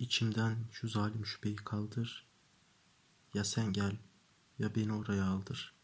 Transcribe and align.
İçimden 0.00 0.56
şu 0.72 0.88
zalim 0.88 1.26
şüpheyi 1.26 1.56
kaldır. 1.56 2.26
Ya 3.34 3.44
sen 3.44 3.72
gel 3.72 3.96
ya 4.58 4.74
beni 4.74 4.92
oraya 4.92 5.24
aldır. 5.24 5.74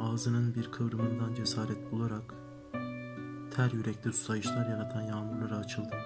Ağzının 0.00 0.54
bir 0.54 0.70
kıvrımından 0.70 1.34
cesaret 1.34 1.92
bularak 1.92 2.34
ter 3.50 3.70
yürekli 3.72 4.12
susayışlar 4.12 4.68
yaratan 4.68 5.02
yağmurlara 5.02 5.56
açıldım. 5.56 5.98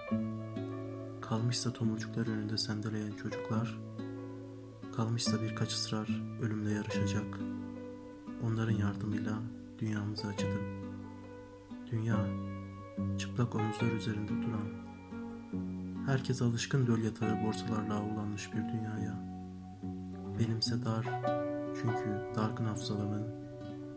Kalmışsa 1.21 1.73
tomurcuklar 1.73 2.27
önünde 2.27 2.59
sendeleyen 2.59 3.13
çocuklar, 3.13 3.79
kalmışsa 4.97 5.43
birkaç 5.43 5.73
ısrar 5.73 6.09
ölümle 6.43 6.71
yarışacak. 6.71 7.39
Onların 8.43 8.77
yardımıyla 8.77 9.43
dünyamızı 9.79 10.27
acıdım. 10.27 10.93
Dünya, 11.91 12.27
çıplak 13.19 13.55
omuzlar 13.55 13.93
üzerinde 13.93 14.33
duran, 14.47 14.86
herkes 16.07 16.43
alışkın 16.43 16.87
döl 16.87 17.03
yatağı 17.03 17.47
borsalarla 17.47 17.95
avlanmış 17.95 18.53
bir 18.53 18.59
dünyaya. 18.59 19.15
Benimse 20.39 20.85
dar, 20.85 21.07
çünkü 21.83 22.23
dargın 22.37 22.65
hafızalımın 22.65 23.27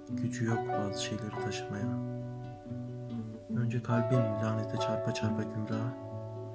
gücü 0.09 0.45
yok 0.45 0.59
bazı 0.69 1.03
şeyleri 1.03 1.43
taşımaya. 1.43 1.99
Önce 3.57 3.83
kalbim 3.83 4.19
lanete 4.19 4.77
çarpa 4.77 5.13
çarpa 5.13 5.43
gümrah, 5.43 5.93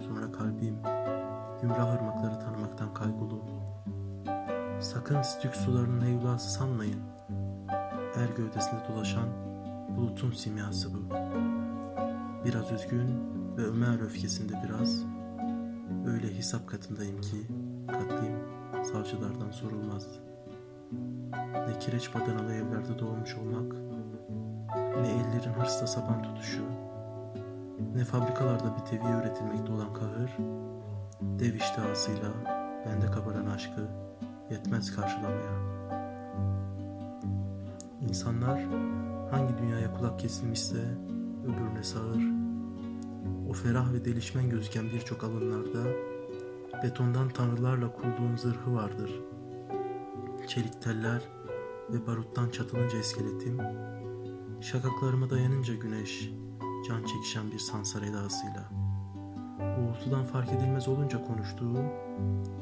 sonra 0.01 0.33
kalbim 0.33 0.77
gümrah 1.63 1.95
ırmakları 1.95 2.41
tanımaktan 2.41 2.95
kaygulu. 2.95 3.45
Sakın 4.81 5.23
stük 5.23 5.57
sularının 5.57 6.05
heyulası 6.05 6.51
sanmayın. 6.51 7.01
Er 8.17 8.29
gövdesinde 8.37 8.81
dolaşan 8.89 9.29
bulutun 9.97 10.33
simyası 10.33 10.95
bu. 10.95 11.15
Biraz 12.45 12.73
üzgün 12.73 13.09
ve 13.57 13.63
Ömer 13.63 14.01
öfkesinde 14.01 14.53
biraz. 14.65 15.05
Öyle 16.07 16.37
hesap 16.37 16.69
katındayım 16.69 17.21
ki 17.21 17.37
katlayım 17.87 18.39
savcılardan 18.93 19.51
sorulmaz. 19.51 20.07
Ne 21.69 21.79
kireç 21.81 22.15
badanalı 22.15 22.55
evlerde 22.55 22.99
doğmuş 22.99 23.35
olmak, 23.35 23.73
ne 24.77 25.09
ellerin 25.09 25.53
hırsla 25.53 25.87
sapan 25.87 26.23
tutuşu, 26.23 26.65
ne 27.95 28.05
fabrikalarda 28.05 28.77
bir 28.77 28.85
teviye 28.85 29.15
üretilmekte 29.15 29.73
olan 29.73 29.93
kahır, 29.95 30.31
dev 31.21 31.55
iştahasıyla 31.55 32.29
bende 32.87 33.07
kabaran 33.07 33.47
aşkı 33.47 33.89
yetmez 34.51 34.97
karşılamaya. 34.97 35.75
İnsanlar 38.09 38.61
hangi 39.31 39.59
dünyaya 39.59 39.95
kulak 39.95 40.19
kesilmişse 40.19 40.79
öbürüne 41.45 41.83
sağır. 41.83 42.44
Ferah 43.55 43.93
ve 43.93 44.05
delişmen 44.05 44.51
gözüken 44.51 44.85
birçok 44.93 45.25
alınlarda 45.25 45.85
betondan 46.83 47.29
tanrılarla 47.29 47.93
kurduğum 47.93 48.39
zırhı 48.39 48.75
vardır. 48.75 49.11
Çelik 50.49 50.83
teller 50.83 51.23
ve 51.91 52.07
baruttan 52.07 52.51
çatılınca 52.51 52.99
iskeletim, 52.99 53.59
şakaklarıma 54.61 55.31
dayanınca 55.31 55.75
güneş, 55.75 56.31
can 56.89 57.05
çekişen 57.05 57.51
bir 57.51 57.59
sansar 57.59 58.03
edasıyla. 58.03 58.71
Uğultudan 59.79 60.25
fark 60.25 60.53
edilmez 60.53 60.89
olunca 60.89 61.25
konuştuğum, 61.25 61.87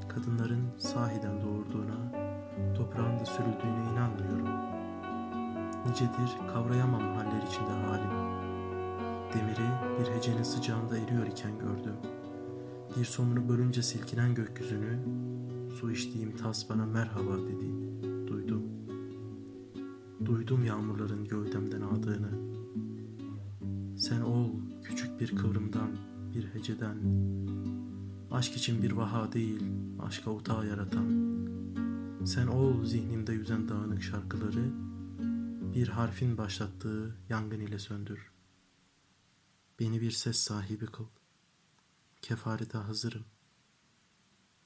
kadınların 0.08 0.78
sahiden 0.78 1.42
doğurduğuna, 1.42 2.12
toprağın 2.76 3.20
da 3.20 3.24
sürüldüğüne 3.24 3.92
inanmıyorum. 3.92 4.48
Nicedir 5.86 6.48
kavrayamam 6.52 7.16
haller 7.16 7.42
içinde 7.46 7.86
halim. 7.86 8.51
Demiri 9.34 9.68
bir 10.00 10.16
hecenin 10.16 10.42
sıcağında 10.42 10.98
eriyor 10.98 11.26
iken 11.26 11.58
gördüm. 11.58 11.94
Bir 12.96 13.04
somunu 13.04 13.48
bölünce 13.48 13.82
silkinen 13.82 14.34
gökyüzünü, 14.34 14.98
su 15.80 15.90
içtiğim 15.90 16.36
tas 16.36 16.70
bana 16.70 16.86
merhaba 16.86 17.38
dedi, 17.38 17.66
duydum. 18.28 18.62
Duydum 20.24 20.64
yağmurların 20.64 21.24
gövdemden 21.24 21.80
ağdığını. 21.80 22.30
Sen 23.98 24.20
ol 24.20 24.50
küçük 24.84 25.20
bir 25.20 25.36
kıvrımdan, 25.36 25.90
bir 26.34 26.44
heceden. 26.44 26.96
Aşk 28.30 28.56
için 28.56 28.82
bir 28.82 28.92
vaha 28.92 29.32
değil, 29.32 29.62
aşka 30.02 30.30
utağı 30.30 30.66
yaratan. 30.66 31.06
Sen 32.24 32.46
ol 32.46 32.84
zihnimde 32.84 33.32
yüzen 33.32 33.68
dağınık 33.68 34.02
şarkıları, 34.02 34.64
bir 35.74 35.88
harfin 35.88 36.38
başlattığı 36.38 37.16
yangın 37.28 37.60
ile 37.60 37.78
söndür. 37.78 38.31
Beni 39.82 40.00
bir 40.00 40.10
ses 40.10 40.36
sahibi 40.36 40.86
kıl. 40.86 41.06
Kefarete 42.22 42.78
hazırım. 42.78 43.24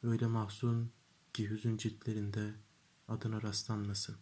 Öyle 0.03 0.27
mahzun 0.27 0.93
ki 1.33 1.51
hüzün 1.51 1.77
ciltlerinde 1.77 2.55
adına 3.09 3.43
rastlanmasın. 3.43 4.17